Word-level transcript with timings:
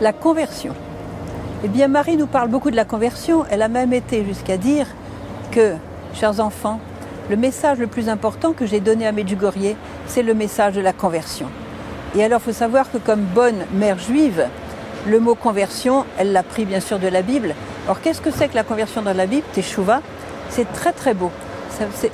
la 0.00 0.12
conversion. 0.12 0.74
Eh 1.64 1.68
bien, 1.68 1.88
Marie 1.88 2.16
nous 2.16 2.26
parle 2.26 2.48
beaucoup 2.48 2.70
de 2.70 2.76
la 2.76 2.84
conversion. 2.84 3.44
Elle 3.50 3.62
a 3.62 3.68
même 3.68 3.92
été 3.92 4.24
jusqu'à 4.24 4.56
dire 4.56 4.86
que, 5.52 5.74
chers 6.14 6.40
enfants, 6.40 6.80
le 7.30 7.36
message 7.36 7.78
le 7.78 7.86
plus 7.86 8.08
important 8.08 8.52
que 8.52 8.66
j'ai 8.66 8.80
donné 8.80 9.06
à 9.06 9.12
Medjugorje, 9.12 9.74
c'est 10.06 10.22
le 10.22 10.34
message 10.34 10.74
de 10.74 10.80
la 10.80 10.92
conversion. 10.92 11.46
Et 12.14 12.22
alors, 12.22 12.40
il 12.40 12.44
faut 12.44 12.58
savoir 12.58 12.90
que 12.90 12.98
comme 12.98 13.22
bonne 13.22 13.64
mère 13.72 13.98
juive, 13.98 14.46
le 15.06 15.18
mot 15.18 15.34
conversion, 15.34 16.04
elle 16.18 16.32
l'a 16.32 16.42
pris 16.42 16.64
bien 16.64 16.80
sûr 16.80 16.98
de 16.98 17.08
la 17.08 17.22
Bible. 17.22 17.54
Alors, 17.86 18.00
qu'est-ce 18.00 18.20
que 18.20 18.30
c'est 18.30 18.48
que 18.48 18.54
la 18.54 18.64
conversion 18.64 19.02
dans 19.02 19.16
la 19.16 19.26
Bible? 19.26 19.46
Teshuva, 19.54 20.02
c'est 20.50 20.70
très 20.72 20.92
très 20.92 21.14
beau. 21.14 21.30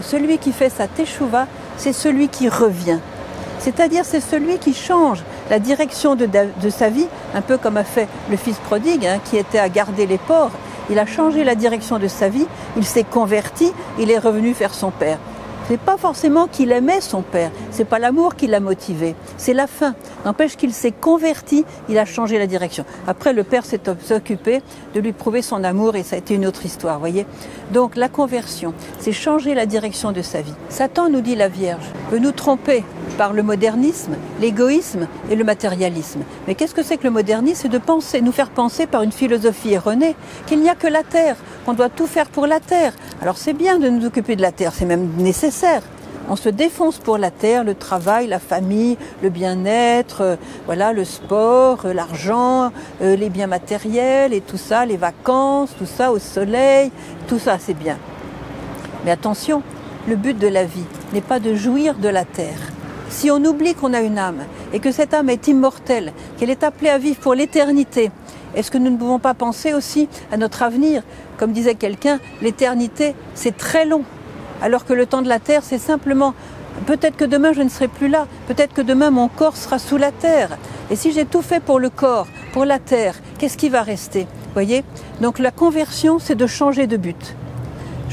Celui 0.00 0.38
qui 0.38 0.52
fait 0.52 0.70
sa 0.70 0.88
teshuva, 0.88 1.46
c'est 1.76 1.92
celui 1.92 2.28
qui 2.28 2.48
revient. 2.48 2.98
C'est-à-dire, 3.58 4.04
c'est 4.04 4.20
celui 4.20 4.58
qui 4.58 4.74
change 4.74 5.22
la 5.50 5.58
direction 5.58 6.14
de, 6.14 6.28
sa 6.70 6.88
vie, 6.88 7.06
un 7.34 7.42
peu 7.42 7.58
comme 7.58 7.76
a 7.76 7.84
fait 7.84 8.08
le 8.30 8.36
fils 8.36 8.56
prodigue, 8.58 9.06
hein, 9.06 9.20
qui 9.24 9.36
était 9.36 9.58
à 9.58 9.68
garder 9.68 10.06
les 10.06 10.18
porcs. 10.18 10.52
Il 10.90 10.98
a 10.98 11.06
changé 11.06 11.44
la 11.44 11.54
direction 11.54 11.98
de 11.98 12.08
sa 12.08 12.28
vie, 12.28 12.46
il 12.76 12.84
s'est 12.84 13.04
converti, 13.04 13.72
il 13.98 14.10
est 14.10 14.18
revenu 14.18 14.52
faire 14.54 14.74
son 14.74 14.90
père. 14.90 15.18
C'est 15.66 15.80
pas 15.80 15.96
forcément 15.96 16.46
qu'il 16.46 16.72
aimait 16.72 17.00
son 17.00 17.22
père, 17.22 17.50
c'est 17.70 17.86
pas 17.86 17.98
l'amour 17.98 18.36
qui 18.36 18.46
l'a 18.46 18.60
motivé, 18.60 19.14
c'est 19.38 19.54
la 19.54 19.66
fin. 19.66 19.94
N'empêche 20.26 20.58
qu'il 20.58 20.74
s'est 20.74 20.92
converti, 20.92 21.64
il 21.88 21.96
a 21.96 22.04
changé 22.04 22.38
la 22.38 22.46
direction. 22.46 22.84
Après, 23.06 23.32
le 23.32 23.44
père 23.44 23.64
s'est 23.64 23.80
occupé 24.10 24.60
de 24.94 25.00
lui 25.00 25.14
prouver 25.14 25.40
son 25.40 25.64
amour 25.64 25.96
et 25.96 26.02
ça 26.02 26.16
a 26.16 26.18
été 26.18 26.34
une 26.34 26.44
autre 26.44 26.66
histoire, 26.66 26.98
voyez. 26.98 27.24
Donc 27.72 27.96
la 27.96 28.10
conversion, 28.10 28.74
c'est 28.98 29.12
changer 29.12 29.54
la 29.54 29.64
direction 29.64 30.12
de 30.12 30.20
sa 30.20 30.42
vie. 30.42 30.52
Satan 30.68 31.08
nous 31.08 31.22
dit 31.22 31.34
la 31.34 31.48
Vierge 31.48 31.86
veut 32.10 32.18
nous 32.18 32.32
tromper 32.32 32.84
par 33.16 33.32
le 33.32 33.42
modernisme, 33.42 34.16
l'égoïsme 34.40 35.06
et 35.30 35.36
le 35.36 35.44
matérialisme. 35.44 36.20
Mais 36.46 36.54
qu'est-ce 36.54 36.74
que 36.74 36.82
c'est 36.82 36.96
que 36.96 37.04
le 37.04 37.10
modernisme? 37.10 37.60
C'est 37.62 37.68
de 37.68 37.78
penser, 37.78 38.20
nous 38.20 38.32
faire 38.32 38.50
penser 38.50 38.86
par 38.86 39.02
une 39.02 39.12
philosophie 39.12 39.72
erronée 39.72 40.16
qu'il 40.46 40.60
n'y 40.60 40.68
a 40.68 40.74
que 40.74 40.86
la 40.86 41.02
terre, 41.02 41.36
qu'on 41.64 41.74
doit 41.74 41.88
tout 41.88 42.06
faire 42.06 42.26
pour 42.26 42.46
la 42.46 42.60
terre. 42.60 42.92
Alors 43.22 43.38
c'est 43.38 43.52
bien 43.52 43.78
de 43.78 43.88
nous 43.88 44.06
occuper 44.06 44.36
de 44.36 44.42
la 44.42 44.52
terre, 44.52 44.72
c'est 44.74 44.84
même 44.84 45.10
nécessaire. 45.18 45.82
On 46.28 46.36
se 46.36 46.48
défonce 46.48 46.98
pour 46.98 47.18
la 47.18 47.30
terre, 47.30 47.64
le 47.64 47.74
travail, 47.74 48.26
la 48.26 48.38
famille, 48.38 48.96
le 49.22 49.28
bien-être, 49.28 50.22
euh, 50.22 50.36
voilà, 50.64 50.94
le 50.94 51.04
sport, 51.04 51.84
euh, 51.84 51.92
l'argent, 51.92 52.72
euh, 53.02 53.14
les 53.14 53.28
biens 53.28 53.46
matériels 53.46 54.32
et 54.32 54.40
tout 54.40 54.56
ça, 54.56 54.86
les 54.86 54.96
vacances, 54.96 55.74
tout 55.78 55.86
ça 55.86 56.12
au 56.12 56.18
soleil, 56.18 56.90
tout 57.28 57.38
ça 57.38 57.58
c'est 57.58 57.74
bien. 57.74 57.98
Mais 59.04 59.10
attention, 59.10 59.62
le 60.08 60.16
but 60.16 60.38
de 60.38 60.48
la 60.48 60.64
vie 60.64 60.86
n'est 61.12 61.20
pas 61.20 61.40
de 61.40 61.54
jouir 61.54 61.94
de 61.94 62.08
la 62.08 62.24
terre. 62.24 62.73
Si 63.14 63.30
on 63.30 63.42
oublie 63.44 63.74
qu'on 63.74 63.94
a 63.94 64.00
une 64.00 64.18
âme 64.18 64.42
et 64.72 64.80
que 64.80 64.90
cette 64.90 65.14
âme 65.14 65.30
est 65.30 65.46
immortelle, 65.46 66.12
qu'elle 66.36 66.50
est 66.50 66.64
appelée 66.64 66.90
à 66.90 66.98
vivre 66.98 67.20
pour 67.20 67.34
l'éternité, 67.34 68.10
est-ce 68.56 68.72
que 68.72 68.76
nous 68.76 68.90
ne 68.90 68.96
pouvons 68.96 69.20
pas 69.20 69.34
penser 69.34 69.72
aussi 69.72 70.08
à 70.32 70.36
notre 70.36 70.64
avenir 70.64 71.04
Comme 71.38 71.52
disait 71.52 71.76
quelqu'un, 71.76 72.18
l'éternité, 72.42 73.14
c'est 73.34 73.56
très 73.56 73.86
long. 73.86 74.02
Alors 74.60 74.84
que 74.84 74.92
le 74.92 75.06
temps 75.06 75.22
de 75.22 75.28
la 75.28 75.38
terre, 75.38 75.62
c'est 75.62 75.78
simplement, 75.78 76.34
peut-être 76.86 77.16
que 77.16 77.24
demain 77.24 77.52
je 77.52 77.62
ne 77.62 77.68
serai 77.68 77.86
plus 77.86 78.08
là, 78.08 78.26
peut-être 78.48 78.74
que 78.74 78.82
demain 78.82 79.10
mon 79.10 79.28
corps 79.28 79.56
sera 79.56 79.78
sous 79.78 79.96
la 79.96 80.10
terre. 80.10 80.58
Et 80.90 80.96
si 80.96 81.12
j'ai 81.12 81.24
tout 81.24 81.40
fait 81.40 81.60
pour 81.60 81.78
le 81.78 81.90
corps, 81.90 82.26
pour 82.52 82.64
la 82.64 82.80
terre, 82.80 83.14
qu'est-ce 83.38 83.56
qui 83.56 83.68
va 83.68 83.82
rester? 83.82 84.26
Voyez? 84.54 84.84
Donc 85.20 85.38
la 85.38 85.52
conversion, 85.52 86.18
c'est 86.18 86.34
de 86.34 86.48
changer 86.48 86.88
de 86.88 86.96
but. 86.96 87.36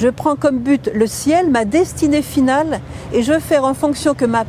Je 0.01 0.07
prends 0.07 0.35
comme 0.35 0.57
but 0.57 0.89
le 0.95 1.05
ciel, 1.05 1.51
ma 1.51 1.63
destinée 1.63 2.23
finale, 2.23 2.79
et 3.13 3.21
je 3.21 3.33
veux 3.33 3.39
faire 3.39 3.65
en 3.65 3.75
fonction 3.75 4.15
que 4.15 4.25
ma, 4.25 4.45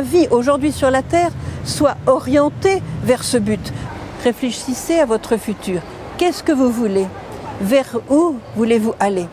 vie 0.00 0.28
aujourd'hui 0.30 0.70
sur 0.70 0.92
la 0.92 1.02
terre 1.02 1.32
soit 1.64 1.96
orientée 2.06 2.80
vers 3.02 3.24
ce 3.24 3.36
but. 3.36 3.72
Réfléchissez 4.22 5.00
à 5.00 5.04
votre 5.04 5.38
futur. 5.38 5.80
Qu'est-ce 6.18 6.44
que 6.44 6.52
vous 6.52 6.70
voulez? 6.70 7.08
Vers 7.62 7.98
où 8.10 8.36
voulez-vous 8.54 8.94
aller? 9.00 9.26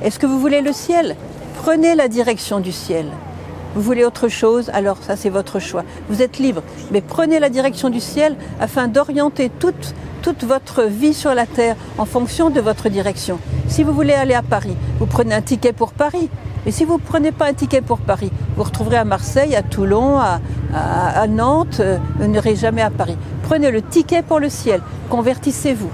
Est-ce 0.00 0.20
que 0.20 0.26
vous 0.26 0.38
voulez 0.38 0.60
le 0.60 0.72
ciel? 0.72 1.16
Prenez 1.56 1.96
la 1.96 2.06
direction 2.06 2.60
du 2.60 2.70
ciel. 2.70 3.06
Vous 3.74 3.82
voulez 3.82 4.04
autre 4.04 4.28
chose? 4.28 4.70
Alors 4.72 4.98
ça 5.02 5.16
c'est 5.16 5.28
votre 5.28 5.58
choix. 5.58 5.82
Vous 6.08 6.22
êtes 6.22 6.38
libre. 6.38 6.62
Mais 6.92 7.00
prenez 7.00 7.40
la 7.40 7.48
direction 7.48 7.90
du 7.90 7.98
ciel 7.98 8.36
afin 8.60 8.86
d'orienter 8.86 9.50
toute 9.50 10.44
votre 10.44 10.84
vie 10.84 11.14
sur 11.14 11.34
la 11.34 11.46
Terre 11.46 11.74
en 11.98 12.04
fonction 12.04 12.48
de 12.48 12.60
votre 12.60 12.88
direction. 12.88 13.40
Si 13.68 13.82
vous 13.82 13.92
voulez 13.92 14.14
aller 14.14 14.34
à 14.34 14.42
Paris, 14.42 14.76
vous 14.98 15.06
prenez 15.06 15.34
un 15.34 15.42
ticket 15.42 15.72
pour 15.72 15.92
Paris. 15.92 16.30
Et 16.66 16.70
si 16.70 16.84
vous 16.84 16.94
ne 16.94 17.02
prenez 17.02 17.32
pas 17.32 17.46
un 17.46 17.52
ticket 17.52 17.80
pour 17.80 17.98
Paris, 17.98 18.32
vous 18.56 18.62
retrouverez 18.62 18.96
à 18.96 19.04
Marseille, 19.04 19.54
à 19.54 19.62
Toulon, 19.62 20.18
à, 20.18 20.38
Nantes, 21.28 21.78
euh, 21.80 21.98
vous 22.18 22.26
n'irez 22.26 22.56
jamais 22.56 22.82
à 22.82 22.90
Paris. 22.90 23.16
Prenez 23.44 23.70
le 23.70 23.82
ticket 23.82 24.22
pour 24.22 24.40
le 24.40 24.48
ciel, 24.48 24.80
convertissez-vous. 25.08 25.90